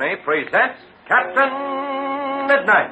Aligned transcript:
Company 0.00 0.16
presents 0.24 0.80
Captain 1.08 1.52
Midnight. 2.48 2.88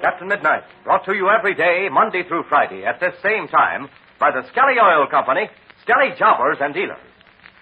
Captain 0.00 0.28
Midnight, 0.28 0.62
brought 0.84 1.04
to 1.04 1.12
you 1.12 1.28
every 1.28 1.54
day, 1.54 1.88
Monday 1.92 2.22
through 2.26 2.44
Friday, 2.48 2.86
at 2.86 3.00
this 3.00 3.12
same 3.22 3.48
time, 3.48 3.90
by 4.18 4.30
the 4.30 4.48
Skelly 4.48 4.76
Oil 4.82 5.06
Company, 5.10 5.50
Skelly 5.82 6.16
Jobbers 6.18 6.56
and 6.62 6.72
Dealers. 6.72 6.96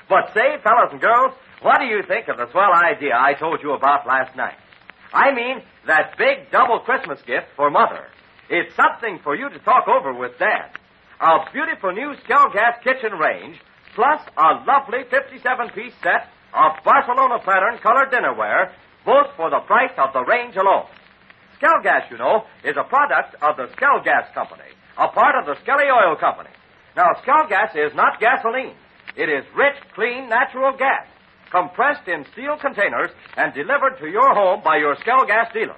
But 0.09 0.33
say, 0.35 0.59
fellas 0.63 0.93
and 0.93 1.01
girls, 1.01 1.33
what 1.63 1.81
do 1.81 1.87
you 1.87 2.05
think 2.07 2.29
of 2.29 2.37
the 2.37 2.49
swell 2.53 2.73
idea 2.73 3.19
I 3.19 3.35
told 3.35 3.61
you 3.61 3.73
about 3.73 4.07
last 4.07 4.37
night? 4.37 4.55
I 5.13 5.35
mean, 5.35 5.63
that 5.89 6.17
big 6.17 6.53
double 6.53 6.79
Christmas 6.79 7.19
gift 7.27 7.47
for 7.57 7.71
Mother. 7.73 8.07
It's 8.53 8.77
something 8.77 9.19
for 9.25 9.35
you 9.35 9.49
to 9.49 9.59
talk 9.61 9.89
over 9.89 10.13
with 10.13 10.39
Dad. 10.39 10.77
A 11.23 11.39
beautiful 11.55 11.91
new 11.93 12.13
Skelgas 12.21 12.85
kitchen 12.85 13.17
range, 13.17 13.57
plus 13.95 14.21
a 14.37 14.61
lovely 14.69 15.09
57-piece 15.09 15.95
set 16.03 16.29
of 16.53 16.73
Barcelona 16.85 17.39
pattern 17.43 17.79
colored 17.83 18.13
dinnerware, 18.13 18.73
both 19.07 19.29
for 19.39 19.49
the 19.49 19.61
price 19.61 19.97
of 19.97 20.13
the 20.13 20.23
range 20.29 20.55
alone. 20.57 20.85
Skelgas, 21.57 22.11
you 22.11 22.19
know, 22.19 22.45
is 22.63 22.77
a 22.77 22.85
product 22.85 23.37
of 23.41 23.57
the 23.57 23.73
Skelgas 23.73 24.35
Company, 24.35 24.69
a 24.99 25.09
part 25.09 25.35
of 25.41 25.47
the 25.47 25.59
Skelly 25.63 25.89
Oil 25.89 26.17
Company. 26.17 26.51
Now, 26.95 27.09
Skelgas 27.25 27.73
is 27.75 27.95
not 27.95 28.21
gasoline. 28.21 28.77
It 29.17 29.31
is 29.31 29.47
rich, 29.57 29.81
clean, 29.95 30.29
natural 30.29 30.77
gas, 30.77 31.07
compressed 31.51 32.07
in 32.07 32.27
steel 32.33 32.59
containers 32.61 33.13
and 33.35 33.55
delivered 33.55 33.97
to 34.01 34.11
your 34.11 34.35
home 34.35 34.61
by 34.63 34.77
your 34.77 34.95
Skelgas 34.97 35.55
dealer. 35.55 35.77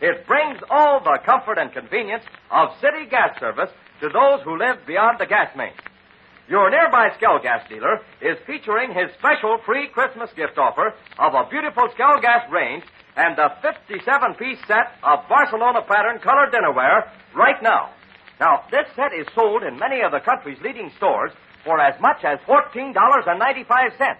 It 0.00 0.26
brings 0.26 0.60
all 0.68 1.00
the 1.00 1.18
comfort 1.24 1.58
and 1.58 1.72
convenience 1.72 2.24
of 2.50 2.76
city 2.80 3.06
gas 3.10 3.38
service 3.40 3.70
to 4.00 4.08
those 4.08 4.42
who 4.42 4.58
live 4.58 4.86
beyond 4.86 5.18
the 5.18 5.26
gas 5.26 5.56
main. 5.56 5.72
Your 6.48 6.70
nearby 6.70 7.10
Skelgas 7.18 7.68
dealer 7.68 8.00
is 8.20 8.36
featuring 8.46 8.92
his 8.92 9.10
special 9.18 9.58
free 9.64 9.88
Christmas 9.88 10.30
gift 10.36 10.58
offer 10.58 10.94
of 11.18 11.34
a 11.34 11.48
beautiful 11.50 11.88
Skelgas 11.88 12.50
range 12.52 12.84
and 13.16 13.38
a 13.38 13.56
57 13.62 14.34
piece 14.34 14.58
set 14.68 14.92
of 15.02 15.26
Barcelona 15.28 15.82
pattern 15.82 16.20
colored 16.20 16.52
dinnerware 16.52 17.08
right 17.34 17.60
now. 17.62 17.90
Now, 18.38 18.64
this 18.70 18.86
set 18.94 19.12
is 19.14 19.26
sold 19.34 19.62
in 19.62 19.78
many 19.78 20.02
of 20.02 20.12
the 20.12 20.20
country's 20.20 20.60
leading 20.62 20.92
stores 20.98 21.32
for 21.64 21.80
as 21.80 21.98
much 22.00 22.22
as 22.22 22.38
$14.95. 22.46 24.16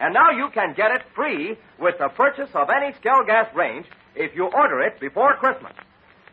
And 0.00 0.14
now 0.14 0.30
you 0.30 0.48
can 0.54 0.74
get 0.74 0.92
it 0.92 1.02
free 1.14 1.58
with 1.78 1.96
the 1.98 2.08
purchase 2.08 2.50
of 2.54 2.68
any 2.70 2.94
Skelgas 2.94 3.52
range 3.54 3.86
if 4.18 4.34
you 4.34 4.46
order 4.46 4.80
it 4.82 5.00
before 5.00 5.36
Christmas. 5.36 5.72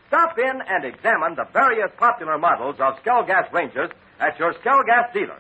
Stop 0.08 0.38
in 0.38 0.62
and 0.68 0.86
examine 0.86 1.36
the 1.36 1.46
various 1.54 1.92
popular 1.98 2.38
models 2.38 2.76
of 2.80 2.96
Skelgas 3.04 3.52
ranges 3.54 3.90
at 4.20 4.38
your 4.40 4.54
Skelgas 4.54 5.14
dealer. 5.14 5.40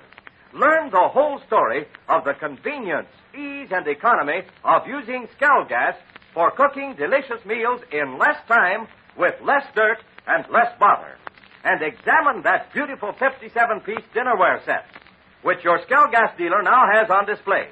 Learn 0.53 0.89
the 0.89 1.09
whole 1.11 1.41
story 1.47 1.85
of 2.07 2.23
the 2.23 2.33
convenience, 2.33 3.09
ease, 3.33 3.69
and 3.71 3.85
economy 3.87 4.43
of 4.63 4.87
using 4.87 5.27
Skelgas 5.37 5.95
for 6.33 6.51
cooking 6.51 6.95
delicious 6.95 7.43
meals 7.45 7.81
in 7.91 8.17
less 8.17 8.37
time 8.47 8.87
with 9.17 9.33
less 9.43 9.65
dirt 9.75 9.97
and 10.27 10.45
less 10.51 10.71
bother. 10.79 11.17
And 11.63 11.81
examine 11.81 12.43
that 12.43 12.71
beautiful 12.73 13.11
57 13.13 13.79
piece 13.81 14.05
dinnerware 14.13 14.63
set, 14.65 14.85
which 15.41 15.63
your 15.63 15.79
Skelgas 15.79 16.37
dealer 16.37 16.61
now 16.61 16.85
has 16.93 17.09
on 17.09 17.25
display. 17.25 17.67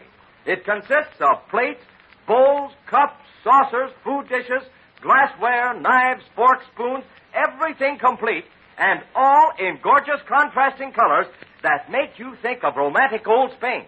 It 0.45 0.65
consists 0.65 1.21
of 1.21 1.47
plates, 1.49 1.83
bowls, 2.27 2.71
cups, 2.89 3.19
saucers, 3.43 3.91
food 4.03 4.27
dishes, 4.29 4.63
glassware, 5.01 5.79
knives, 5.79 6.23
forks, 6.35 6.65
spoons, 6.73 7.03
everything 7.33 7.97
complete, 7.99 8.45
and 8.77 9.01
all 9.15 9.51
in 9.59 9.79
gorgeous 9.83 10.21
contrasting 10.27 10.91
colors 10.91 11.27
that 11.61 11.91
make 11.91 12.17
you 12.17 12.35
think 12.41 12.63
of 12.63 12.75
romantic 12.75 13.27
old 13.27 13.51
Spain. 13.57 13.85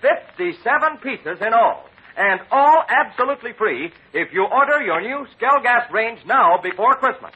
57 0.00 0.98
pieces 1.02 1.38
in 1.40 1.52
all, 1.52 1.84
and 2.16 2.40
all 2.50 2.82
absolutely 2.88 3.52
free 3.52 3.92
if 4.12 4.32
you 4.32 4.44
order 4.44 4.82
your 4.82 5.00
new 5.00 5.26
Skelgas 5.38 5.90
range 5.92 6.20
now 6.26 6.58
before 6.62 6.94
Christmas. 6.94 7.32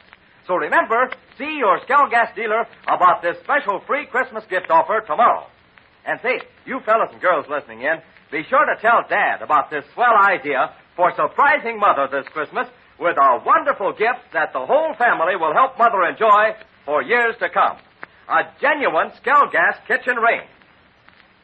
So 0.47 0.55
remember, 0.55 1.09
see 1.37 1.57
your 1.57 1.79
Skelgas 1.81 2.35
dealer 2.35 2.67
about 2.87 3.21
this 3.21 3.37
special 3.43 3.81
free 3.87 4.05
Christmas 4.05 4.43
gift 4.49 4.69
offer 4.69 5.01
tomorrow. 5.05 5.47
And 6.05 6.19
say, 6.21 6.41
you 6.65 6.81
fellas 6.85 7.09
and 7.13 7.21
girls 7.21 7.45
listening 7.49 7.81
in, 7.81 8.01
be 8.33 8.43
sure 8.49 8.65
to 8.65 8.81
tell 8.81 9.05
Dad 9.07 9.43
about 9.43 9.69
this 9.69 9.85
swell 9.93 10.17
idea 10.17 10.73
for 10.95 11.13
surprising 11.15 11.77
Mother 11.77 12.07
this 12.11 12.27
Christmas 12.33 12.67
with 12.99 13.15
a 13.15 13.43
wonderful 13.45 13.93
gift 13.93 14.33
that 14.33 14.53
the 14.53 14.65
whole 14.65 14.95
family 14.95 15.35
will 15.35 15.53
help 15.53 15.77
Mother 15.77 16.01
enjoy 16.01 16.57
for 16.83 17.03
years 17.03 17.35
to 17.37 17.49
come. 17.49 17.77
A 18.27 18.49
genuine 18.59 19.11
Skelgas 19.21 19.85
kitchen 19.87 20.15
range. 20.17 20.49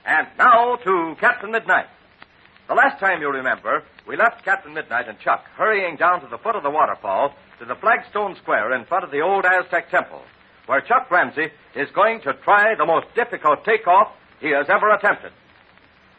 And 0.03 0.27
now 0.39 0.77
to 0.77 1.15
Captain 1.19 1.51
Midnight. 1.51 1.85
The 2.67 2.73
last 2.73 2.99
time 2.99 3.21
you 3.21 3.29
remember, 3.29 3.83
we 4.07 4.17
left 4.17 4.43
Captain 4.43 4.73
Midnight 4.73 5.07
and 5.07 5.19
Chuck 5.19 5.45
hurrying 5.57 5.95
down 5.95 6.21
to 6.21 6.27
the 6.27 6.39
foot 6.39 6.55
of 6.55 6.63
the 6.63 6.71
waterfall 6.71 7.35
to 7.59 7.65
the 7.65 7.75
flagstone 7.75 8.35
square 8.41 8.73
in 8.73 8.85
front 8.85 9.03
of 9.03 9.11
the 9.11 9.21
old 9.21 9.45
Aztec 9.45 9.91
temple, 9.91 10.23
where 10.65 10.81
Chuck 10.81 11.11
Ramsey 11.11 11.51
is 11.75 11.89
going 11.93 12.21
to 12.21 12.33
try 12.33 12.73
the 12.73 12.85
most 12.87 13.13
difficult 13.13 13.63
takeoff 13.63 14.11
he 14.41 14.49
has 14.49 14.65
ever 14.69 14.89
attempted. 14.89 15.33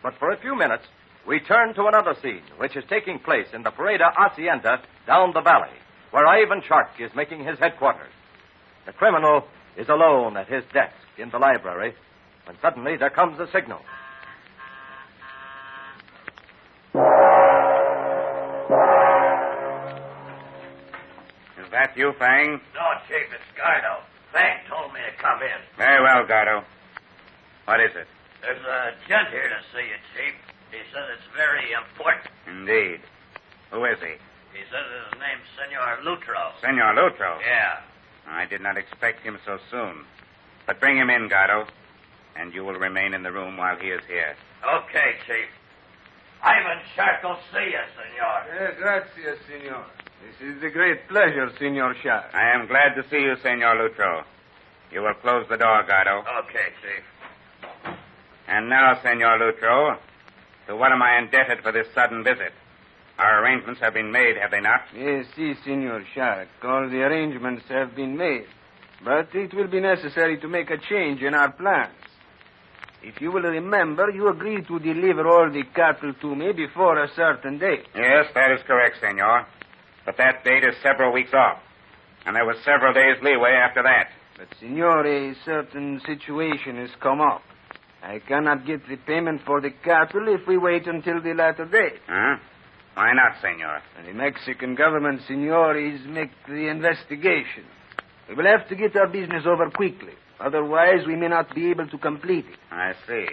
But 0.03 0.15
for 0.19 0.31
a 0.31 0.37
few 0.41 0.57
minutes, 0.57 0.85
we 1.27 1.41
turn 1.41 1.75
to 1.75 1.87
another 1.87 2.15
scene, 2.23 2.43
which 2.57 2.77
is 2.77 2.85
taking 2.89 3.19
place 3.19 3.49
in 3.53 3.63
the 3.63 3.71
Parada 3.71 4.13
Hacienda 4.15 4.83
down 5.07 5.33
the 5.35 5.43
valley, 5.43 5.77
where 6.11 6.27
Ivan 6.27 6.63
Shark 6.67 6.89
is 6.99 7.15
making 7.15 7.45
his 7.45 7.59
headquarters. 7.59 8.13
The 8.87 8.93
criminal 8.93 9.45
is 9.77 9.89
alone 9.89 10.37
at 10.37 10.49
his 10.49 10.65
desk 10.73 10.95
in 11.19 11.31
the 11.31 11.39
library 11.39 11.95
when 12.47 12.57
suddenly 12.63 12.97
there 12.97 13.11
comes 13.11 13.39
a 13.39 13.47
signal. 13.53 13.81
Is 21.59 21.71
that 21.71 21.97
you, 21.97 22.13
Fang? 22.19 22.61
No, 22.75 22.87
Chief, 23.07 23.29
it's 23.31 23.59
Gardo. 23.59 24.03
Fang 24.33 24.59
told 24.69 24.93
me 24.93 25.01
to 25.01 25.23
come 25.23 25.43
in. 25.43 25.61
Very 25.77 26.03
well, 26.03 26.27
Gardo. 26.27 26.65
What 27.67 27.81
is 27.81 27.95
it? 27.95 28.07
There's 28.41 28.65
a 28.65 28.95
gent 29.09 29.29
here 29.29 29.49
to 29.49 29.61
see 29.73 29.85
you, 29.85 29.99
Chief. 30.17 30.35
He 30.71 30.81
says 30.93 31.05
it's 31.19 31.29
very 31.37 31.73
important. 31.73 32.31
Indeed. 32.47 33.01
Who 33.71 33.85
is 33.85 33.99
he? 34.01 34.17
He 34.57 34.65
says 34.71 34.87
his 34.87 35.19
name's 35.21 35.47
Senor 35.59 36.03
Lutro. 36.03 36.53
Senor 36.61 36.95
Lutro. 36.95 37.39
Yeah. 37.47 37.81
I 38.27 38.47
did 38.47 38.61
not 38.61 38.77
expect 38.77 39.23
him 39.23 39.39
so 39.45 39.59
soon. 39.71 40.05
But 40.67 40.81
bring 40.81 40.97
him 40.97 41.11
in, 41.11 41.29
Gardo, 41.29 41.67
and 42.37 42.55
you 42.55 42.65
will 42.65 42.79
remain 42.79 43.15
in 43.15 43.23
the 43.23 43.33
room 43.33 43.57
while 43.57 43.77
he 43.77 43.89
is 43.89 44.03
here. 44.07 44.37
Okay, 44.65 45.15
Chief. 45.27 45.49
Ivan 46.43 46.79
Shark 46.95 47.23
will 47.23 47.39
see 47.53 47.71
you, 47.71 47.85
Senor. 47.97 48.39
Eh, 48.57 48.75
grazie, 48.79 49.37
signor. 49.47 49.85
This 50.25 50.57
is 50.57 50.63
a 50.63 50.71
great 50.71 51.09
pleasure, 51.09 51.51
Signor 51.59 51.95
Shark. 52.03 52.25
I 52.33 52.55
am 52.55 52.67
glad 52.67 52.95
to 52.95 53.03
see 53.11 53.21
you, 53.21 53.37
Senor 53.43 53.75
Lutro. 53.77 54.25
You 54.93 55.03
will 55.03 55.15
close 55.15 55.47
the 55.49 55.57
door, 55.57 55.85
Gardo. 55.85 56.21
Okay, 56.45 56.73
Chief. 56.83 57.05
And 58.51 58.69
now, 58.69 59.01
Senor 59.01 59.39
Lutro, 59.39 59.97
to 60.67 60.77
what 60.77 60.91
am 60.91 61.01
I 61.03 61.19
indebted 61.19 61.63
for 61.63 61.71
this 61.71 61.87
sudden 61.95 62.25
visit? 62.25 62.53
Our 63.17 63.45
arrangements 63.45 63.81
have 63.81 63.95
been 63.95 64.11
made, 64.11 64.37
have 64.39 64.51
they 64.51 64.61
not? 64.61 64.81
Yes, 64.93 65.27
si, 65.37 65.55
Signor 65.65 66.05
Shark. 66.15 66.49
All 66.65 66.89
the 66.89 67.01
arrangements 67.03 67.63
have 67.69 67.95
been 67.95 68.17
made. 68.17 68.47
But 69.05 69.29
it 69.35 69.55
will 69.55 69.69
be 69.69 69.79
necessary 69.79 70.37
to 70.41 70.49
make 70.49 70.69
a 70.71 70.79
change 70.79 71.23
in 71.23 71.33
our 71.33 71.53
plans. 71.53 71.95
If 73.03 73.21
you 73.21 73.31
will 73.31 73.43
remember, 73.43 74.11
you 74.11 74.29
agreed 74.29 74.67
to 74.67 74.81
deliver 74.81 75.29
all 75.29 75.49
the 75.49 75.63
cattle 75.75 76.13
to 76.13 76.35
me 76.35 76.53
before 76.53 77.03
a 77.03 77.09
certain 77.15 77.59
date. 77.59 77.87
Yes, 77.95 78.27
that 78.35 78.51
is 78.51 78.61
correct, 78.67 78.97
Senor. 79.01 79.47
But 80.05 80.17
that 80.17 80.43
date 80.45 80.65
is 80.65 80.75
several 80.83 81.13
weeks 81.13 81.33
off. 81.33 81.59
And 82.27 82.35
there 82.35 82.45
was 82.45 82.57
several 82.65 82.93
days 82.93 83.23
leeway 83.23 83.53
after 83.53 83.83
that. 83.85 84.09
But, 84.37 84.49
Signor, 84.59 85.07
a 85.07 85.35
certain 85.45 86.01
situation 86.05 86.77
has 86.79 86.91
come 87.01 87.21
up. 87.21 87.43
I 88.03 88.19
cannot 88.21 88.67
get 88.67 88.89
the 88.89 88.97
payment 88.97 89.43
for 89.45 89.61
the 89.61 89.71
cattle 89.71 90.29
if 90.29 90.47
we 90.47 90.57
wait 90.57 90.87
until 90.87 91.21
the 91.21 91.35
latter 91.35 91.67
day. 91.67 91.93
Huh? 92.09 92.37
Why 92.95 93.13
not, 93.13 93.41
Senor? 93.41 93.81
The 94.07 94.13
Mexican 94.13 94.75
government, 94.75 95.21
Signor, 95.29 95.77
is 95.77 96.01
make 96.07 96.31
the 96.49 96.69
investigation. 96.69 97.65
We 98.29 98.35
will 98.35 98.47
have 98.47 98.69
to 98.69 98.75
get 98.77 98.97
our 98.97 99.07
business 99.07 99.45
over 99.47 99.71
quickly. 99.71 100.13
Otherwise, 100.41 101.07
we 101.07 101.17
may 101.17 101.29
not 101.29 101.55
be 101.55 101.71
able 101.71 101.87
to 101.89 101.99
complete 101.99 102.47
it. 102.47 102.59
I 102.71 102.95
see. 103.07 103.27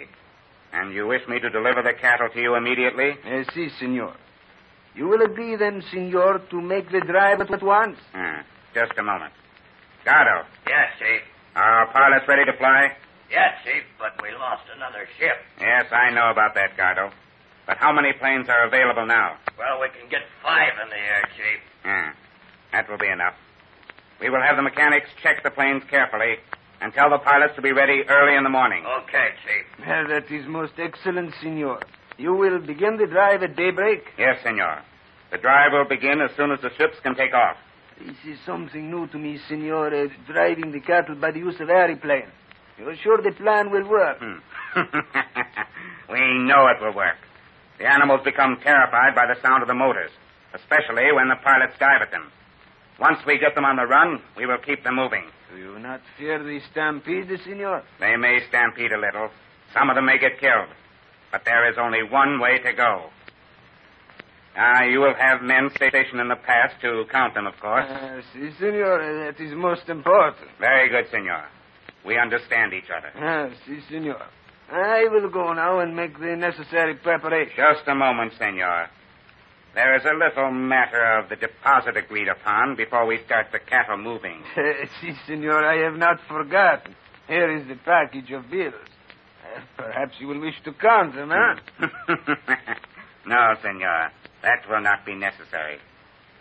And 0.72 0.92
you 0.92 1.06
wish 1.06 1.22
me 1.28 1.40
to 1.40 1.48
deliver 1.48 1.82
the 1.82 1.94
cattle 1.98 2.28
to 2.32 2.40
you 2.40 2.54
immediately? 2.54 3.14
Yes, 3.24 3.46
si, 3.54 3.70
senor. 3.78 4.14
You 4.94 5.08
will 5.08 5.22
agree 5.22 5.56
then, 5.56 5.82
senor, 5.90 6.40
to 6.50 6.60
make 6.60 6.90
the 6.90 7.00
drive 7.00 7.40
at 7.40 7.62
once? 7.62 7.96
Hmm. 8.12 8.40
Just 8.74 8.92
a 8.98 9.02
moment. 9.02 9.32
Gardo, 10.04 10.44
Yes, 10.68 10.90
Chief. 10.98 11.22
are 11.56 11.62
our 11.86 11.92
pilots 11.92 12.26
ready 12.28 12.44
to 12.44 12.56
fly? 12.58 12.92
Yes, 13.30 13.60
Chief, 13.64 13.84
but 13.98 14.16
we 14.22 14.32
lost 14.32 14.64
another 14.74 15.06
ship. 15.18 15.36
Yes, 15.60 15.86
I 15.92 16.10
know 16.10 16.30
about 16.30 16.54
that, 16.54 16.76
Gardo. 16.76 17.12
But 17.66 17.76
how 17.76 17.92
many 17.92 18.12
planes 18.14 18.48
are 18.48 18.66
available 18.66 19.04
now? 19.06 19.36
Well, 19.58 19.80
we 19.80 19.88
can 19.88 20.08
get 20.08 20.22
five 20.42 20.72
in 20.82 20.88
the 20.88 20.96
air, 20.96 21.22
Chief. 21.36 21.60
Hmm. 21.84 22.10
That 22.72 22.88
will 22.88 22.96
be 22.98 23.08
enough. 23.08 23.34
We 24.20 24.30
will 24.30 24.40
have 24.40 24.56
the 24.56 24.62
mechanics 24.62 25.08
check 25.22 25.42
the 25.42 25.50
planes 25.50 25.82
carefully 25.90 26.36
and 26.80 26.92
tell 26.94 27.10
the 27.10 27.18
pilots 27.18 27.54
to 27.56 27.62
be 27.62 27.72
ready 27.72 28.02
early 28.08 28.36
in 28.36 28.44
the 28.44 28.50
morning. 28.50 28.84
Okay, 29.04 29.28
Chief. 29.44 29.86
Well, 29.86 30.08
that 30.08 30.30
is 30.30 30.46
most 30.46 30.72
excellent, 30.78 31.34
senor. 31.42 31.80
You 32.16 32.34
will 32.34 32.58
begin 32.58 32.96
the 32.96 33.06
drive 33.06 33.42
at 33.42 33.56
daybreak? 33.56 34.04
Yes, 34.18 34.38
senor. 34.42 34.82
The 35.30 35.38
drive 35.38 35.72
will 35.72 35.84
begin 35.84 36.20
as 36.22 36.34
soon 36.36 36.50
as 36.50 36.60
the 36.62 36.70
ships 36.78 36.96
can 37.02 37.14
take 37.14 37.34
off. 37.34 37.56
This 38.00 38.16
is 38.26 38.38
something 38.46 38.90
new 38.90 39.06
to 39.08 39.18
me, 39.18 39.38
senor, 39.48 39.88
uh, 39.94 40.08
driving 40.26 40.72
the 40.72 40.80
cattle 40.80 41.16
by 41.16 41.32
the 41.32 41.40
use 41.40 41.60
of 41.60 41.68
aeroplane. 41.68 42.30
You're 42.78 42.96
sure 42.96 43.18
the 43.20 43.32
plan 43.32 43.70
will 43.70 43.88
work? 43.88 44.18
Hmm. 44.20 44.38
we 46.12 46.38
know 46.44 46.66
it 46.68 46.80
will 46.80 46.94
work. 46.94 47.16
The 47.78 47.86
animals 47.86 48.20
become 48.24 48.58
terrified 48.62 49.14
by 49.14 49.26
the 49.26 49.40
sound 49.40 49.62
of 49.62 49.68
the 49.68 49.74
motors, 49.74 50.10
especially 50.54 51.12
when 51.12 51.28
the 51.28 51.36
pilots 51.42 51.74
dive 51.78 52.02
at 52.02 52.10
them. 52.10 52.30
Once 52.98 53.18
we 53.26 53.38
get 53.38 53.54
them 53.54 53.64
on 53.64 53.76
the 53.76 53.86
run, 53.86 54.20
we 54.36 54.46
will 54.46 54.58
keep 54.58 54.82
them 54.82 54.96
moving. 54.96 55.24
Do 55.50 55.58
you 55.58 55.78
not 55.78 56.00
fear 56.18 56.42
the 56.42 56.60
stampede, 56.70 57.30
senor? 57.44 57.82
They 58.00 58.16
may 58.16 58.40
stampede 58.48 58.92
a 58.92 58.98
little. 58.98 59.30
Some 59.72 59.88
of 59.88 59.96
them 59.96 60.06
may 60.06 60.18
get 60.18 60.40
killed. 60.40 60.68
But 61.30 61.44
there 61.44 61.70
is 61.70 61.76
only 61.78 62.02
one 62.02 62.40
way 62.40 62.58
to 62.58 62.72
go. 62.72 63.10
Ah, 64.56 64.82
you 64.82 64.98
will 64.98 65.14
have 65.14 65.42
men 65.42 65.70
stationed 65.76 66.20
in 66.20 66.28
the 66.28 66.36
pass 66.36 66.72
to 66.82 67.04
count 67.12 67.34
them, 67.34 67.46
of 67.46 67.54
course. 67.60 67.86
Uh, 67.88 68.20
si, 68.32 68.50
senor, 68.58 69.26
that 69.26 69.40
is 69.40 69.52
most 69.54 69.88
important. 69.88 70.48
Very 70.58 70.88
good, 70.88 71.08
senor. 71.10 71.44
We 72.04 72.18
understand 72.18 72.72
each 72.72 72.90
other. 72.90 73.12
Ah, 73.16 73.50
si, 73.66 73.80
senor. 73.88 74.22
I 74.70 75.08
will 75.10 75.28
go 75.30 75.52
now 75.52 75.80
and 75.80 75.96
make 75.96 76.18
the 76.18 76.36
necessary 76.36 76.94
preparations. 76.94 77.56
Just 77.56 77.88
a 77.88 77.94
moment, 77.94 78.32
senor. 78.38 78.88
There 79.74 79.96
is 79.96 80.04
a 80.04 80.12
little 80.14 80.50
matter 80.50 81.18
of 81.18 81.28
the 81.28 81.36
deposit 81.36 81.96
agreed 81.96 82.28
upon 82.28 82.74
before 82.76 83.06
we 83.06 83.20
start 83.24 83.48
the 83.52 83.58
cattle 83.58 83.96
moving. 83.96 84.42
Uh, 84.56 84.86
si, 85.00 85.12
senor, 85.26 85.64
I 85.64 85.84
have 85.84 85.96
not 85.98 86.18
forgotten. 86.28 86.94
Here 87.26 87.56
is 87.56 87.66
the 87.68 87.76
package 87.76 88.30
of 88.32 88.50
bills. 88.50 88.74
Uh, 88.74 89.60
perhaps 89.76 90.14
you 90.18 90.26
will 90.28 90.40
wish 90.40 90.54
to 90.64 90.72
count 90.72 91.14
them, 91.14 91.30
huh? 91.32 91.86
no, 93.26 93.54
senor. 93.62 94.10
That 94.42 94.68
will 94.68 94.80
not 94.80 95.04
be 95.04 95.14
necessary. 95.14 95.78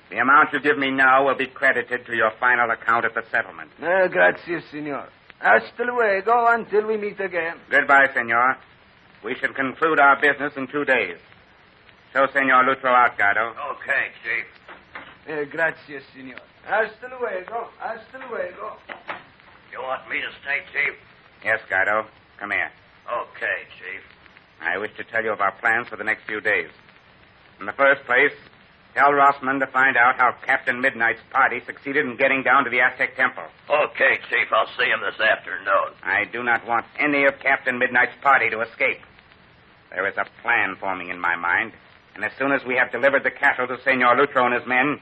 The 0.09 0.17
amount 0.17 0.53
you 0.53 0.61
give 0.61 0.77
me 0.77 0.89
now 0.91 1.25
will 1.25 1.35
be 1.35 1.47
credited 1.47 2.05
to 2.05 2.15
your 2.15 2.31
final 2.39 2.69
account 2.71 3.05
at 3.05 3.13
the 3.13 3.23
settlement. 3.29 3.71
Uh, 3.81 4.07
gracias, 4.07 4.63
senor. 4.71 5.07
Hasta 5.39 5.83
luego 5.83 6.47
until 6.47 6.87
we 6.87 6.97
meet 6.97 7.19
again. 7.19 7.57
Goodbye, 7.69 8.09
senor. 8.13 8.57
We 9.23 9.35
shall 9.35 9.53
conclude 9.53 9.99
our 9.99 10.19
business 10.19 10.53
in 10.55 10.67
two 10.67 10.85
days. 10.85 11.17
So, 12.13 12.27
senor 12.33 12.63
Lutro 12.63 12.89
out, 12.89 13.13
Okay, 13.19 14.07
Chief. 14.23 14.45
Uh, 15.29 15.43
gracias, 15.51 16.03
senor. 16.15 16.39
Hasta 16.65 17.07
luego. 17.07 17.69
Hasta 17.79 18.17
luego. 18.29 18.77
You 19.71 19.81
want 19.81 20.09
me 20.09 20.21
to 20.21 20.29
stay, 20.41 20.61
Chief? 20.73 20.95
Yes, 21.43 21.59
Gardo. 21.69 22.05
Come 22.39 22.51
here. 22.51 22.71
Okay, 23.07 23.67
Chief. 23.77 24.01
I 24.61 24.77
wish 24.77 24.91
to 24.97 25.03
tell 25.03 25.23
you 25.23 25.31
of 25.31 25.39
our 25.41 25.51
plans 25.59 25.87
for 25.87 25.97
the 25.97 26.03
next 26.03 26.25
few 26.25 26.41
days. 26.41 26.69
In 27.59 27.65
the 27.65 27.73
first 27.73 28.03
place, 28.05 28.33
tell 28.97 29.13
Rossman 29.13 29.59
to 29.59 29.67
find 29.67 29.95
out 29.95 30.17
how 30.17 30.33
Captain 30.43 30.81
Midnight's 30.81 31.21
party 31.29 31.61
succeeded 31.67 32.05
in 32.07 32.17
getting 32.17 32.41
down 32.41 32.63
to 32.63 32.71
the 32.71 32.81
Aztec 32.81 33.15
Temple. 33.15 33.45
Okay, 33.69 34.17
Chief. 34.27 34.49
I'll 34.51 34.65
see 34.73 34.89
him 34.89 35.05
this 35.05 35.21
afternoon. 35.21 35.93
I 36.01 36.25
do 36.25 36.41
not 36.41 36.65
want 36.65 36.85
any 36.97 37.25
of 37.25 37.37
Captain 37.39 37.77
Midnight's 37.77 38.17
party 38.23 38.49
to 38.49 38.61
escape. 38.61 38.97
There 39.91 40.07
is 40.07 40.17
a 40.17 40.25
plan 40.41 40.75
forming 40.79 41.09
in 41.09 41.19
my 41.19 41.35
mind, 41.35 41.73
and 42.15 42.25
as 42.25 42.31
soon 42.39 42.51
as 42.51 42.65
we 42.65 42.75
have 42.75 42.91
delivered 42.91 43.23
the 43.23 43.29
cattle 43.29 43.67
to 43.67 43.77
Senor 43.83 44.17
Lutro 44.17 44.45
and 44.45 44.55
his 44.55 44.65
men, 44.65 44.99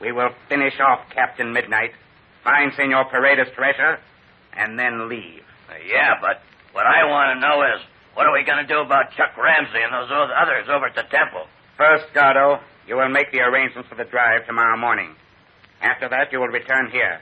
we 0.00 0.12
will 0.12 0.30
finish 0.48 0.80
off 0.80 1.10
Captain 1.12 1.52
Midnight, 1.52 1.92
find 2.42 2.72
Senor 2.74 3.04
Paredes' 3.10 3.52
treasure, 3.54 4.00
and 4.56 4.78
then 4.78 5.10
leave. 5.10 5.44
Yeah, 5.86 6.14
but 6.22 6.40
what 6.72 6.86
I 6.86 7.04
want 7.04 7.36
to 7.36 7.40
know 7.46 7.62
is 7.76 7.84
what 8.14 8.26
are 8.26 8.32
we 8.32 8.44
going 8.44 8.66
to 8.66 8.72
do 8.72 8.80
about 8.80 9.12
Chuck 9.12 9.36
Ramsey 9.36 9.84
and 9.84 9.92
those 9.92 10.08
others 10.10 10.68
over 10.72 10.86
at 10.86 10.94
the 10.94 11.04
temple? 11.12 11.46
First, 11.76 12.06
Gardo, 12.14 12.60
you 12.86 12.96
will 12.96 13.08
make 13.08 13.32
the 13.32 13.40
arrangements 13.40 13.88
for 13.88 13.96
the 13.96 14.04
drive 14.04 14.46
tomorrow 14.46 14.76
morning. 14.76 15.14
After 15.80 16.08
that, 16.08 16.32
you 16.32 16.40
will 16.40 16.48
return 16.48 16.90
here. 16.90 17.20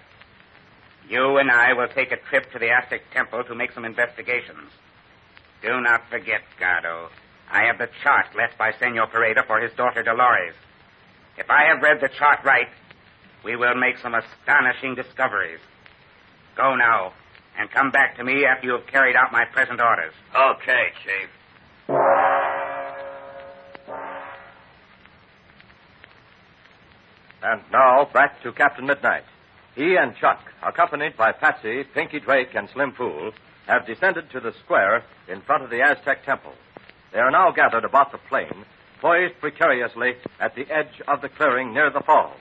You 1.08 1.38
and 1.38 1.50
I 1.50 1.72
will 1.72 1.88
take 1.88 2.12
a 2.12 2.16
trip 2.16 2.50
to 2.52 2.58
the 2.58 2.70
Aztec 2.70 3.02
Temple 3.12 3.44
to 3.44 3.54
make 3.54 3.72
some 3.72 3.84
investigations. 3.84 4.70
Do 5.62 5.80
not 5.80 6.08
forget, 6.10 6.42
Gardo. 6.60 7.08
I 7.50 7.64
have 7.64 7.78
the 7.78 7.88
chart 8.02 8.26
left 8.36 8.58
by 8.58 8.72
Senor 8.78 9.06
Pareda 9.08 9.46
for 9.46 9.60
his 9.60 9.72
daughter 9.74 10.02
Dolores. 10.02 10.54
If 11.36 11.50
I 11.50 11.64
have 11.64 11.82
read 11.82 12.00
the 12.00 12.08
chart 12.08 12.40
right, 12.44 12.68
we 13.44 13.56
will 13.56 13.74
make 13.74 13.98
some 13.98 14.14
astonishing 14.14 14.94
discoveries. 14.94 15.60
Go 16.56 16.76
now, 16.76 17.12
and 17.58 17.70
come 17.70 17.90
back 17.90 18.16
to 18.16 18.24
me 18.24 18.44
after 18.44 18.66
you 18.66 18.72
have 18.72 18.86
carried 18.86 19.16
out 19.16 19.32
my 19.32 19.44
present 19.44 19.80
orders. 19.80 20.14
Okay, 20.34 20.88
Chief. 21.02 21.28
And 27.44 27.60
now, 27.70 28.08
back 28.10 28.42
to 28.42 28.52
Captain 28.52 28.86
Midnight. 28.86 29.24
He 29.76 29.96
and 29.96 30.16
Chuck, 30.16 30.40
accompanied 30.62 31.14
by 31.14 31.32
Patsy, 31.32 31.84
Pinky 31.84 32.18
Drake, 32.18 32.54
and 32.54 32.70
Slim 32.70 32.92
Fool, 32.92 33.32
have 33.66 33.86
descended 33.86 34.30
to 34.30 34.40
the 34.40 34.54
square 34.64 35.04
in 35.28 35.42
front 35.42 35.62
of 35.62 35.68
the 35.68 35.82
Aztec 35.82 36.24
Temple. 36.24 36.54
They 37.12 37.18
are 37.18 37.30
now 37.30 37.50
gathered 37.50 37.84
about 37.84 38.12
the 38.12 38.18
plane, 38.30 38.64
poised 39.02 39.38
precariously 39.40 40.14
at 40.40 40.54
the 40.54 40.66
edge 40.72 41.02
of 41.06 41.20
the 41.20 41.28
clearing 41.28 41.74
near 41.74 41.90
the 41.90 42.00
falls. 42.00 42.38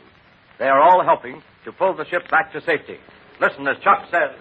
They 0.57 0.67
are 0.67 0.81
all 0.81 1.03
helping 1.03 1.44
to 1.65 1.73
pull 1.73 1.94
the 1.95 2.05
ship 2.05 2.29
back 2.31 2.53
to 2.53 2.61
safety. 2.61 2.97
Listen 3.41 3.67
as 3.67 3.77
Chuck 3.83 4.07
says. 4.09 4.31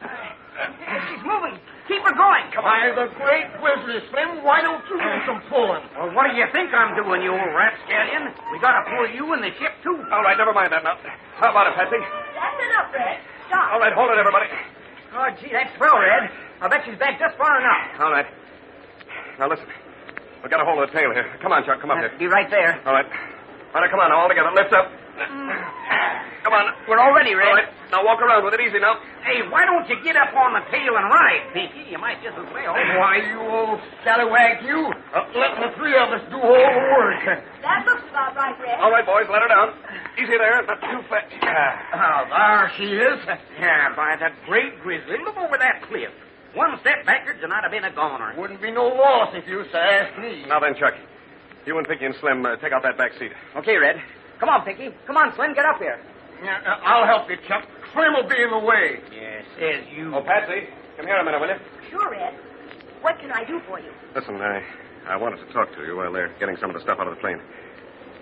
She's 0.00 1.22
moving. 1.22 1.58
Keep 1.92 2.08
her 2.08 2.16
going. 2.16 2.48
Come 2.56 2.64
on. 2.64 2.72
By 2.72 2.88
the 2.96 3.06
great 3.20 3.52
grizzly, 3.60 4.00
Slim, 4.08 4.40
why 4.40 4.64
don't 4.64 4.80
you 4.88 4.96
do 4.96 5.12
some 5.28 5.44
pulling? 5.52 5.84
Well, 5.92 6.08
what 6.16 6.24
do 6.24 6.32
you 6.40 6.48
think 6.48 6.72
I'm 6.72 6.96
doing, 6.96 7.20
you 7.20 7.36
old 7.36 7.52
rapscallion? 7.52 8.32
We 8.48 8.56
gotta 8.64 8.88
pull 8.88 9.12
you 9.12 9.28
and 9.36 9.44
the 9.44 9.52
ship, 9.60 9.76
too. 9.84 10.00
All 10.08 10.24
right, 10.24 10.40
never 10.40 10.56
mind 10.56 10.72
that 10.72 10.80
now. 10.80 10.96
How 11.36 11.52
about 11.52 11.68
it, 11.68 11.76
Patsy? 11.76 12.00
That's 12.00 12.58
enough, 12.64 12.88
Red. 12.96 13.20
Stop. 13.44 13.76
All 13.76 13.80
right, 13.84 13.92
hold 13.92 14.08
it, 14.08 14.16
everybody. 14.16 14.48
Oh, 15.12 15.28
gee, 15.36 15.52
that's 15.52 15.68
swell, 15.76 16.00
Red. 16.00 16.32
I 16.64 16.72
bet 16.72 16.80
she's 16.88 16.96
back 16.96 17.20
just 17.20 17.36
far 17.36 17.60
enough. 17.60 18.00
All 18.00 18.08
right. 18.08 18.28
Now 19.36 19.52
listen. 19.52 19.68
We've 20.40 20.48
got 20.48 20.64
a 20.64 20.64
hold 20.64 20.80
of 20.80 20.88
the 20.88 20.96
tail 20.96 21.12
here. 21.12 21.28
Come 21.44 21.52
on, 21.52 21.60
Chuck. 21.68 21.84
Come 21.84 21.92
up 21.92 22.00
uh, 22.00 22.08
here. 22.08 22.12
Be 22.16 22.24
right 22.24 22.48
there. 22.48 22.80
All 22.88 22.96
right. 22.96 23.04
All 23.04 23.84
right, 23.84 23.90
come 23.92 24.00
on, 24.00 24.08
all 24.16 24.32
together. 24.32 24.48
Lift 24.56 24.72
up. 24.72 24.88
Mm. 25.28 25.52
Come 26.52 26.68
on. 26.68 26.74
We're 26.84 27.00
all 27.00 27.16
ready, 27.16 27.32
All 27.32 27.40
right. 27.40 27.64
Now 27.88 28.04
walk 28.04 28.20
around 28.20 28.44
with 28.44 28.52
it 28.52 28.60
easy 28.60 28.76
now. 28.76 29.00
Hey, 29.24 29.40
why 29.48 29.64
don't 29.64 29.88
you 29.88 29.96
get 30.04 30.16
up 30.20 30.36
on 30.36 30.52
the 30.52 30.60
tail 30.68 30.92
and 31.00 31.08
ride, 31.08 31.48
Pinky? 31.56 31.88
You 31.88 31.96
might 31.96 32.20
just 32.20 32.36
as 32.36 32.44
well. 32.52 32.76
Why, 32.76 33.24
you 33.24 33.40
old 33.40 33.80
scallywag, 34.04 34.60
you. 34.60 34.92
Uh, 35.16 35.32
let 35.32 35.56
the 35.56 35.72
three 35.80 35.96
of 35.96 36.12
us 36.12 36.20
do 36.28 36.36
all 36.36 36.52
the 36.76 36.84
work. 36.92 37.24
That 37.64 37.88
looks 37.88 38.04
about 38.12 38.36
right, 38.36 38.52
Red. 38.60 38.80
All 38.84 38.92
right, 38.92 39.04
boys, 39.04 39.24
let 39.32 39.40
her 39.40 39.48
down. 39.48 39.72
Easy 40.20 40.36
there. 40.36 40.60
Not 40.68 40.76
too 40.84 41.00
fast. 41.08 41.32
Oh, 41.32 42.20
there 42.28 42.68
she 42.76 42.88
is. 43.00 43.18
Yeah, 43.56 43.96
by 43.96 44.16
the 44.20 44.28
great 44.44 44.76
grizzly. 44.84 45.16
Look 45.24 45.36
over 45.40 45.56
that 45.56 45.88
cliff. 45.88 46.12
One 46.52 46.76
step 46.84 47.06
backwards 47.08 47.40
and 47.40 47.48
I'd 47.48 47.64
have 47.64 47.72
been 47.72 47.84
a 47.88 47.92
goner. 47.96 48.36
Wouldn't 48.36 48.60
be 48.60 48.70
no 48.70 48.92
loss 48.92 49.32
if 49.32 49.48
you 49.48 49.64
used 49.64 49.72
to 49.72 49.80
ask 49.80 50.20
me. 50.20 50.44
Now 50.48 50.60
then, 50.60 50.76
Chuck. 50.76 50.92
You 51.64 51.78
and 51.78 51.88
Pinky 51.88 52.04
and 52.04 52.14
Slim 52.20 52.44
uh, 52.44 52.56
take 52.56 52.72
out 52.76 52.82
that 52.84 52.98
back 52.98 53.12
seat. 53.18 53.32
Okay, 53.56 53.76
Red. 53.80 53.96
Come 54.38 54.48
on, 54.50 54.64
Pinky. 54.64 54.90
Come 55.06 55.16
on, 55.16 55.32
Slim, 55.36 55.54
get 55.54 55.64
up 55.64 55.78
here. 55.78 56.00
Yeah, 56.42 56.58
uh, 56.66 56.82
I'll 56.82 57.06
help 57.06 57.30
you, 57.30 57.36
Chuck. 57.46 57.64
Slim 57.92 58.12
will 58.14 58.28
be 58.28 58.40
in 58.42 58.50
the 58.50 58.58
way. 58.58 58.98
Yes, 59.14 59.44
says 59.58 59.84
you. 59.94 60.14
Oh, 60.14 60.22
Patsy, 60.22 60.66
come 60.96 61.06
here 61.06 61.16
a 61.16 61.24
minute, 61.24 61.40
will 61.40 61.48
you? 61.48 61.60
Sure, 61.90 62.10
Red. 62.10 62.34
What 63.00 63.18
can 63.18 63.30
I 63.30 63.44
do 63.44 63.60
for 63.66 63.78
you? 63.78 63.92
Listen, 64.14 64.36
I, 64.36 64.62
I 65.06 65.16
wanted 65.16 65.46
to 65.46 65.52
talk 65.52 65.72
to 65.74 65.84
you 65.84 65.96
while 65.96 66.12
they're 66.12 66.34
getting 66.40 66.56
some 66.56 66.70
of 66.70 66.74
the 66.74 66.82
stuff 66.82 66.98
out 66.98 67.06
of 67.06 67.14
the 67.14 67.20
plane. 67.20 67.40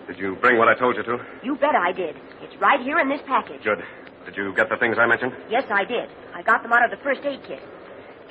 Did 0.06 0.18
you 0.18 0.36
bring 0.40 0.58
what 0.58 0.68
I 0.68 0.74
told 0.74 0.96
you 0.96 1.02
to? 1.04 1.24
You 1.42 1.56
bet 1.56 1.74
I 1.74 1.92
did. 1.92 2.16
It's 2.42 2.56
right 2.60 2.80
here 2.80 2.98
in 2.98 3.08
this 3.08 3.20
package. 3.26 3.62
Good. 3.62 3.82
Did 4.26 4.36
you 4.36 4.52
get 4.54 4.68
the 4.68 4.76
things 4.76 4.96
I 4.98 5.06
mentioned? 5.06 5.32
Yes, 5.48 5.64
I 5.70 5.84
did. 5.84 6.08
I 6.34 6.42
got 6.42 6.62
them 6.62 6.72
out 6.72 6.84
of 6.84 6.90
the 6.90 7.02
first 7.02 7.20
aid 7.24 7.40
kit. 7.46 7.60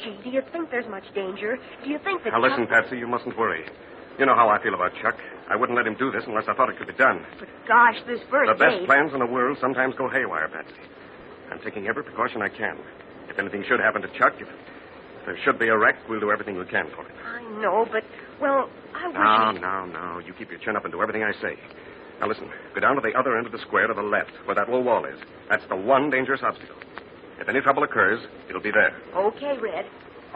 Gee, 0.04 0.18
do 0.24 0.30
you 0.30 0.42
think 0.52 0.72
there's 0.72 0.88
much 0.88 1.04
danger? 1.14 1.58
Do 1.84 1.90
you 1.90 2.00
think 2.00 2.24
that... 2.24 2.32
Now, 2.32 2.42
listen, 2.42 2.68
Patsy, 2.68 2.98
you 2.98 3.08
mustn't 3.08 3.38
worry. 3.38 3.66
You 4.18 4.26
know 4.26 4.36
how 4.36 4.50
I 4.50 4.62
feel 4.62 4.74
about 4.74 4.92
Chuck. 5.02 5.18
I 5.50 5.56
wouldn't 5.56 5.76
let 5.78 5.88
him 5.88 5.96
do 5.96 6.12
this 6.12 6.24
unless 6.28 6.46
I 6.48 6.54
thought 6.54 6.70
it 6.70 6.78
could 6.78 6.88
be 6.88 6.94
done. 6.94 7.26
But 7.40 7.50
gosh, 7.68 7.98
this 8.06 8.20
first 8.30 8.48
The 8.48 8.54
best 8.54 8.76
aid... 8.82 8.86
plans 8.86 9.14
in 9.14 9.20
the 9.20 9.26
world 9.26 9.58
sometimes 9.60 9.96
go 9.96 10.08
haywire, 10.10 10.48
Patsy. 10.48 10.76
I'm 11.52 11.60
taking 11.60 11.88
every 11.88 12.04
precaution 12.04 12.42
I 12.42 12.50
can. 12.50 12.78
If 13.28 13.40
anything 13.40 13.64
should 13.68 13.80
happen 13.80 14.02
to 14.04 14.08
Chuck, 14.10 14.34
if, 14.40 14.48
if 14.48 15.26
there 15.26 15.38
should 15.44 15.58
be 15.58 15.68
a 15.68 15.78
wreck, 15.78 15.96
we'll 16.08 16.20
do 16.20 16.32
everything 16.32 16.58
we 16.58 16.66
can 16.66 16.88
for 16.92 17.04
him. 17.04 17.12
I 17.26 17.42
know, 17.62 17.88
but, 17.92 18.04
well, 18.40 18.70
I 18.94 19.08
wish... 19.08 19.16
No, 19.18 19.52
he- 19.54 19.60
no, 19.60 19.86
no. 19.86 20.20
You 20.20 20.34
keep 20.34 20.52
your 20.52 20.60
chin 20.60 20.76
up 20.76 20.86
and 20.86 20.92
do 20.94 21.02
everything 21.02 21.24
I 21.24 21.32
say. 21.42 21.58
Now, 22.22 22.28
listen. 22.28 22.50
Go 22.76 22.82
down 22.82 22.96
to 22.96 23.02
the 23.02 23.18
other 23.18 23.36
end 23.38 23.46
of 23.48 23.52
the 23.52 23.60
square 23.60 23.88
to 23.88 23.94
the 23.94 24.04
left, 24.04 24.32
where 24.46 24.54
that 24.56 24.70
low 24.70 24.82
wall 24.82 25.06
is. 25.06 25.18
That's 25.50 25.66
the 25.70 25.76
one 25.76 26.10
dangerous 26.12 26.42
obstacle. 26.44 26.76
If 27.40 27.48
any 27.50 27.62
trouble 27.62 27.84
occurs, 27.84 28.20
it'll 28.50 28.62
be 28.62 28.72
there. 28.72 28.94
Okay, 29.16 29.58
Red. 29.58 29.86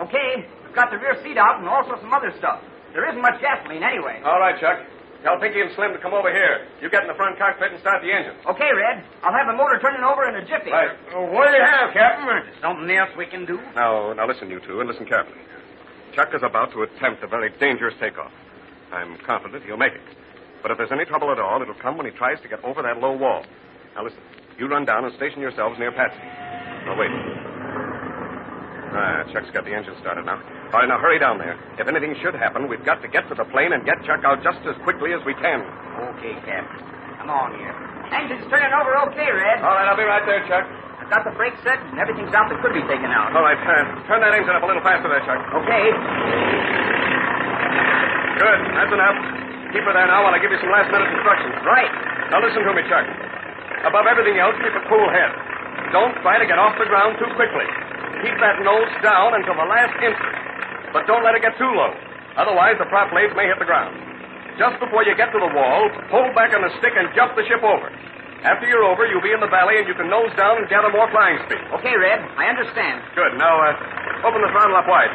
Okay, 0.02 0.48
we've 0.66 0.74
got 0.76 0.90
the 0.90 0.98
rear 0.98 1.22
seat 1.22 1.38
out 1.38 1.60
and 1.60 1.68
also 1.68 2.00
some 2.02 2.14
other 2.14 2.34
stuff. 2.40 2.62
There 2.94 3.08
isn't 3.10 3.22
much 3.22 3.42
gasoline 3.42 3.84
anyway. 3.84 4.22
All 4.24 4.40
right, 4.40 4.60
Chuck. 4.60 4.80
Tell 5.24 5.40
Pinky 5.40 5.64
and 5.64 5.72
Slim 5.76 5.96
to 5.96 6.00
come 6.04 6.14
over 6.14 6.28
here. 6.28 6.68
You 6.84 6.92
get 6.92 7.02
in 7.04 7.08
the 7.08 7.16
front 7.16 7.40
cockpit 7.40 7.72
and 7.72 7.80
start 7.80 8.04
the 8.04 8.12
engine. 8.12 8.36
Okay, 8.44 8.68
Red. 8.76 9.08
I'll 9.24 9.32
have 9.32 9.48
the 9.48 9.56
motor 9.56 9.80
turning 9.80 10.04
over 10.04 10.28
in 10.28 10.36
a 10.36 10.44
jiffy. 10.44 10.70
Right. 10.70 10.92
what 11.32 11.48
do 11.48 11.56
you 11.56 11.64
have, 11.64 11.96
Captain? 11.96 12.28
There's 12.28 12.60
Something 12.60 12.92
else 12.92 13.10
we 13.18 13.26
can 13.26 13.48
do? 13.48 13.56
Now, 13.74 14.12
now 14.12 14.28
listen, 14.28 14.52
you 14.52 14.60
two, 14.60 14.84
and 14.84 14.90
listen 14.90 15.08
carefully. 15.08 15.40
Chuck 16.12 16.36
is 16.36 16.44
about 16.44 16.76
to 16.76 16.84
attempt 16.84 17.24
a 17.24 17.28
very 17.28 17.50
dangerous 17.56 17.96
takeoff. 18.00 18.32
I'm 18.92 19.18
confident 19.26 19.64
he'll 19.64 19.80
make 19.80 19.94
it. 19.94 20.04
But 20.62 20.72
if 20.72 20.78
there's 20.78 20.92
any 20.92 21.06
trouble 21.06 21.32
at 21.32 21.40
all, 21.40 21.62
it'll 21.62 21.74
come 21.74 21.98
when 21.98 22.06
he 22.06 22.12
tries 22.12 22.40
to 22.42 22.50
get 22.50 22.64
over 22.64 22.84
that 22.84 23.00
low 23.00 23.16
wall. 23.16 23.46
Now 23.96 24.04
listen, 24.04 24.20
you 24.60 24.68
run 24.68 24.84
down 24.84 25.06
and 25.06 25.16
station 25.16 25.40
yourselves 25.40 25.80
near 25.80 25.92
Patsy. 25.92 26.20
Now 26.86 27.00
wait. 27.00 27.43
Ah, 28.94 29.26
Chuck's 29.34 29.50
got 29.50 29.66
the 29.66 29.74
engine 29.74 29.98
started 30.06 30.22
now. 30.30 30.38
All 30.70 30.80
right, 30.82 30.90
now 30.90 31.02
hurry 31.02 31.18
down 31.18 31.42
there. 31.42 31.58
If 31.82 31.90
anything 31.90 32.14
should 32.22 32.38
happen, 32.38 32.70
we've 32.70 32.86
got 32.86 33.02
to 33.02 33.10
get 33.10 33.26
to 33.30 33.36
the 33.36 33.46
plane 33.50 33.74
and 33.74 33.82
get 33.82 33.98
Chuck 34.06 34.22
out 34.22 34.46
just 34.46 34.62
as 34.70 34.78
quickly 34.86 35.18
as 35.18 35.22
we 35.26 35.34
can. 35.34 35.66
Okay, 36.14 36.38
Captain. 36.46 36.78
Come 37.18 37.34
on 37.34 37.58
here. 37.58 37.74
Engine's 38.14 38.46
turning 38.54 38.70
over 38.78 38.94
okay, 39.10 39.26
Red. 39.34 39.66
All 39.66 39.74
right, 39.74 39.90
I'll 39.90 39.98
be 39.98 40.06
right 40.06 40.22
there, 40.30 40.46
Chuck. 40.46 40.70
I've 41.02 41.10
got 41.10 41.26
the 41.26 41.34
brakes 41.34 41.58
set 41.66 41.82
and 41.90 41.98
everything's 41.98 42.32
out 42.38 42.48
that 42.54 42.62
could 42.62 42.78
be 42.78 42.86
taken 42.86 43.10
out. 43.10 43.34
All 43.34 43.42
right, 43.42 43.58
turn, 43.66 43.86
turn 44.06 44.22
that 44.22 44.38
engine 44.38 44.54
up 44.54 44.62
a 44.62 44.70
little 44.70 44.86
faster 44.86 45.10
there, 45.10 45.26
Chuck. 45.26 45.42
Okay. 45.66 45.86
Good, 48.38 48.60
that's 48.78 48.94
enough. 48.94 49.18
Keep 49.74 49.90
her 49.90 49.94
there 49.98 50.06
now 50.06 50.22
while 50.22 50.38
I 50.38 50.40
give 50.40 50.54
you 50.54 50.62
some 50.62 50.70
last 50.70 50.94
minute 50.94 51.10
instructions. 51.10 51.58
Right. 51.66 51.90
Now 52.30 52.46
listen 52.46 52.62
to 52.62 52.74
me, 52.78 52.86
Chuck. 52.86 53.10
Above 53.90 54.06
everything 54.06 54.38
else, 54.38 54.54
keep 54.62 54.74
a 54.74 54.86
cool 54.86 55.10
head. 55.10 55.34
Don't 55.92 56.14
try 56.22 56.38
to 56.38 56.46
get 56.46 56.62
off 56.62 56.78
the 56.78 56.86
ground 56.86 57.18
too 57.18 57.30
quickly. 57.34 57.66
Keep 58.22 58.38
that 58.44 58.62
nose 58.62 58.92
down 59.02 59.34
until 59.34 59.58
the 59.58 59.66
last 59.66 59.96
instant. 59.98 60.36
But 60.94 61.10
don't 61.10 61.26
let 61.26 61.34
it 61.34 61.42
get 61.42 61.58
too 61.58 61.72
low. 61.74 61.90
Otherwise, 62.38 62.78
the 62.78 62.86
prop 62.90 63.10
blades 63.10 63.34
may 63.34 63.50
hit 63.50 63.58
the 63.58 63.66
ground. 63.66 63.98
Just 64.62 64.78
before 64.78 65.02
you 65.02 65.18
get 65.18 65.34
to 65.34 65.40
the 65.42 65.50
wall, 65.50 65.90
pull 66.14 66.30
back 66.38 66.54
on 66.54 66.62
the 66.62 66.70
stick 66.78 66.94
and 66.94 67.10
jump 67.18 67.34
the 67.34 67.42
ship 67.50 67.66
over. 67.66 67.90
After 68.46 68.68
you're 68.68 68.84
over, 68.86 69.08
you'll 69.08 69.24
be 69.24 69.32
in 69.34 69.40
the 69.40 69.50
valley 69.50 69.80
and 69.82 69.88
you 69.88 69.96
can 69.96 70.12
nose 70.12 70.30
down 70.38 70.60
and 70.62 70.68
gather 70.70 70.92
more 70.92 71.10
flying 71.10 71.40
speed. 71.48 71.64
Okay, 71.80 71.96
Red. 71.96 72.20
I 72.38 72.52
understand. 72.52 73.02
Good. 73.16 73.40
Now, 73.40 73.56
uh, 73.56 74.28
open 74.28 74.44
the 74.44 74.52
throttle 74.52 74.76
up 74.76 74.86
wide. 74.86 75.10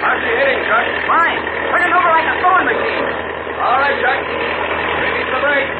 How's 0.00 0.22
she 0.22 0.32
hitting, 0.38 0.60
Chuck? 0.70 0.86
Fine. 1.10 1.40
Turning 1.74 1.92
over 1.92 2.08
like 2.14 2.28
a 2.30 2.34
sewing 2.40 2.66
machine. 2.70 3.04
All 3.58 3.78
right, 3.82 3.96
Chuck. 4.00 4.20
Release 5.02 5.30
the 5.34 5.40
brake. 5.42 5.70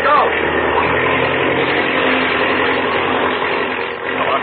Go. 0.00 1.99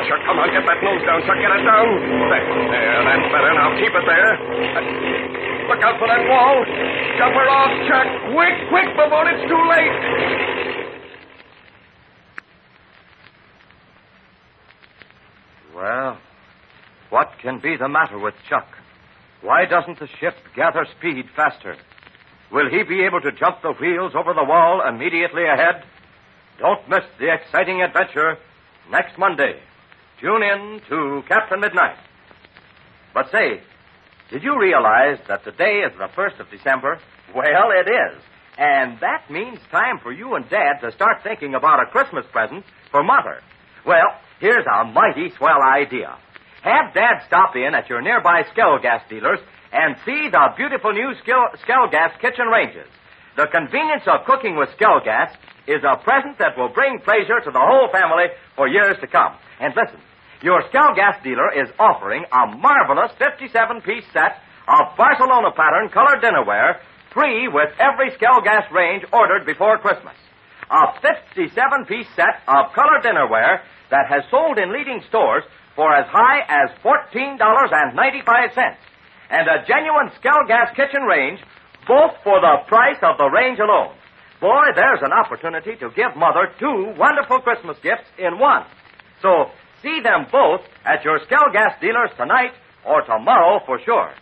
Chuck. 0.06 0.22
Come 0.30 0.38
on. 0.38 0.54
Get 0.54 0.64
that 0.70 0.80
nose 0.86 1.02
down, 1.02 1.20
Chuck. 1.26 1.38
Get 1.42 1.50
it 1.50 1.64
down. 1.66 1.88
There. 2.30 3.00
That's 3.02 3.28
better. 3.34 3.52
Now 3.58 3.74
keep 3.82 3.94
it 3.94 4.06
there. 4.06 4.32
Look 5.68 5.82
out 5.84 6.00
for 6.00 6.08
that 6.08 6.24
wall. 6.30 6.64
Jump 7.18 7.34
her 7.36 7.50
off, 7.50 7.74
Chuck. 7.90 8.08
Quick, 8.32 8.56
quick, 8.70 8.90
before 8.96 9.28
it's 9.28 9.44
too 9.50 9.64
late. 9.68 9.96
Well, 15.76 16.18
what 17.10 17.30
can 17.42 17.60
be 17.60 17.76
the 17.76 17.90
matter 17.90 18.18
with 18.18 18.34
Chuck? 18.50 18.68
Why 19.42 19.66
doesn't 19.66 20.00
the 20.00 20.08
ship 20.20 20.36
gather 20.56 20.86
speed 20.98 21.26
faster? 21.36 21.76
Will 22.52 22.70
he 22.70 22.84
be 22.84 23.04
able 23.04 23.22
to 23.22 23.32
jump 23.32 23.62
the 23.62 23.74
wheels 23.74 24.14
over 24.16 24.34
the 24.34 24.44
wall 24.44 24.82
immediately 24.88 25.44
ahead? 25.44 25.84
Don't 26.60 26.88
miss 26.90 27.04
the 27.20 27.34
exciting 27.34 27.82
adventure 27.82 28.38
next 28.90 29.18
Monday. 29.18 29.60
Tune 30.20 30.42
in 30.42 30.82
to 30.90 31.24
Captain 31.28 31.60
Midnight. 31.60 31.98
But 33.14 33.32
say, 33.32 33.62
did 34.32 34.44
you 34.44 34.60
realize 34.60 35.20
that 35.28 35.44
today 35.44 35.84
is 35.86 35.94
the 35.98 36.08
1st 36.08 36.40
of 36.40 36.50
December? 36.50 37.00
Well, 37.36 37.70
it 37.72 37.88
is. 37.88 38.22
And 38.58 39.00
that 39.02 39.30
means 39.30 39.60
time 39.72 40.00
for 40.02 40.12
you 40.12 40.34
and 40.34 40.50
Dad 40.50 40.82
to 40.82 40.92
start 40.92 41.22
thinking 41.24 41.54
about 41.54 41.84
a 41.84 41.92
Christmas 41.92 42.26
present 42.32 42.66
for 42.90 43.04
Mother. 43.04 43.42
Well, 43.86 44.18
here's 44.40 44.66
a 44.66 44.86
mighty 44.86 45.30
swell 45.38 45.62
idea. 45.62 46.18
Have 46.64 46.94
Dad 46.96 47.22
stop 47.28 47.56
in 47.56 47.76
at 47.76 47.88
your 47.88 48.02
nearby 48.02 48.44
Skelgas 48.56 49.08
dealers 49.10 49.40
and 49.72 49.96
see 50.04 50.30
the 50.32 50.48
beautiful 50.58 50.94
new 50.94 51.14
Skell, 51.22 51.90
gas 51.92 52.12
kitchen 52.20 52.48
ranges. 52.48 52.88
The 53.38 53.46
convenience 53.54 54.02
of 54.10 54.26
cooking 54.26 54.58
with 54.58 54.74
Skelgas 54.82 55.30
is 55.70 55.86
a 55.86 56.02
present 56.02 56.42
that 56.42 56.58
will 56.58 56.74
bring 56.74 56.98
pleasure 57.06 57.38
to 57.38 57.52
the 57.54 57.62
whole 57.62 57.86
family 57.94 58.34
for 58.56 58.68
years 58.68 58.98
to 58.98 59.06
come. 59.06 59.38
And 59.62 59.78
listen, 59.78 60.02
your 60.42 60.64
Skelgas 60.74 61.22
dealer 61.22 61.54
is 61.54 61.70
offering 61.78 62.26
a 62.34 62.58
marvelous 62.58 63.14
57 63.22 63.82
piece 63.86 64.10
set 64.12 64.42
of 64.66 64.98
Barcelona 64.98 65.54
pattern 65.54 65.90
colored 65.94 66.18
dinnerware 66.26 66.82
free 67.14 67.48
with 67.48 67.70
every 67.78 68.10
Skelgas 68.18 68.72
range 68.72 69.06
ordered 69.14 69.46
before 69.46 69.78
Christmas. 69.78 70.18
A 70.72 70.98
57 71.00 71.86
piece 71.86 72.10
set 72.16 72.42
of 72.48 72.74
colored 72.74 73.06
dinnerware 73.06 73.62
that 73.92 74.10
has 74.10 74.24
sold 74.32 74.58
in 74.58 74.74
leading 74.74 75.04
stores 75.10 75.44
for 75.76 75.94
as 75.94 76.08
high 76.10 76.42
as 76.42 76.74
$14.95 76.82 78.76
and 79.30 79.48
a 79.48 79.64
genuine 79.68 80.10
Skelgas 80.18 80.74
kitchen 80.74 81.04
range 81.04 81.40
both 81.88 82.12
for 82.24 82.40
the 82.42 82.58
price 82.68 83.00
of 83.02 83.18
the 83.18 83.30
range 83.30 83.60
alone. 83.60 83.96
Boy, 84.40 84.76
there's 84.76 85.02
an 85.02 85.12
opportunity 85.12 85.76
to 85.78 85.90
give 85.96 86.16
Mother 86.16 86.52
two 86.60 86.94
wonderful 86.98 87.40
Christmas 87.42 87.78
gifts 87.82 88.06
in 88.20 88.38
one. 88.38 88.66
So 89.22 89.50
see 89.82 90.02
them 90.04 90.28
both 90.32 90.62
at 90.86 91.04
your 91.04 91.20
Skelgas 91.20 91.80
dealers 91.82 92.12
tonight 92.18 92.52
or 92.86 93.02
tomorrow 93.02 93.62
for 93.66 93.80
sure. 93.84 94.14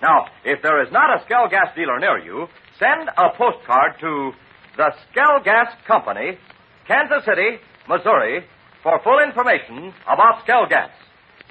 Now, 0.00 0.26
if 0.44 0.62
there 0.62 0.82
is 0.82 0.90
not 0.90 1.20
a 1.20 1.24
Skelgas 1.24 1.74
dealer 1.74 1.98
near 1.98 2.18
you, 2.18 2.48
send 2.78 3.10
a 3.16 3.36
postcard 3.36 4.00
to 4.00 4.32
the 4.76 4.92
Skelgas 5.12 5.76
Company, 5.86 6.38
Kansas 6.86 7.24
City, 7.26 7.58
Missouri, 7.86 8.44
for 8.82 8.98
full 9.04 9.20
information 9.22 9.92
about 10.08 10.46
Skelgas. 10.46 10.90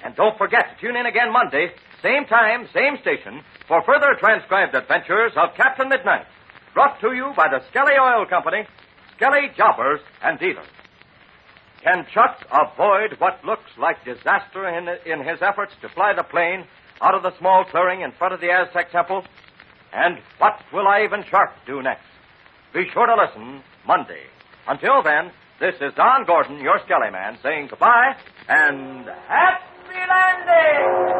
And 0.02 0.16
don't 0.16 0.36
forget 0.36 0.64
to 0.70 0.80
tune 0.80 0.96
in 0.96 1.06
again 1.06 1.32
Monday, 1.32 1.70
same 2.02 2.24
time, 2.26 2.68
same 2.72 2.96
station, 3.00 3.42
for 3.68 3.82
further 3.82 4.14
transcribed 4.18 4.74
adventures 4.74 5.32
of 5.36 5.54
Captain 5.56 5.88
Midnight. 5.88 6.26
Brought 6.74 7.00
to 7.00 7.12
you 7.12 7.32
by 7.36 7.48
the 7.48 7.64
Skelly 7.70 7.94
Oil 8.00 8.26
Company, 8.26 8.66
Skelly 9.16 9.50
Jobbers 9.56 10.00
and 10.22 10.38
Dealers. 10.38 10.66
Can 11.82 12.06
Chuck 12.12 12.44
avoid 12.52 13.18
what 13.18 13.44
looks 13.44 13.70
like 13.78 14.04
disaster 14.04 14.68
in, 14.68 14.88
in 15.10 15.26
his 15.26 15.40
efforts 15.40 15.72
to 15.80 15.88
fly 15.88 16.12
the 16.14 16.22
plane 16.22 16.64
out 17.00 17.14
of 17.14 17.22
the 17.22 17.36
small 17.38 17.64
clearing 17.64 18.02
in 18.02 18.12
front 18.12 18.34
of 18.34 18.40
the 18.40 18.50
Aztec 18.50 18.92
Temple? 18.92 19.24
And 19.92 20.18
what 20.38 20.60
will 20.72 20.86
Ivan 20.86 21.24
Shark 21.28 21.50
do 21.66 21.82
next? 21.82 22.04
Be 22.72 22.88
sure 22.92 23.06
to 23.06 23.16
listen 23.16 23.62
Monday. 23.86 24.22
Until 24.68 25.02
then, 25.02 25.32
this 25.58 25.74
is 25.80 25.92
Don 25.94 26.24
Gordon, 26.26 26.60
your 26.60 26.78
Skelly 26.84 27.10
Man, 27.10 27.38
saying 27.42 27.68
goodbye 27.68 28.14
and 28.48 29.06
happy 29.26 30.00
landing! 30.08 31.19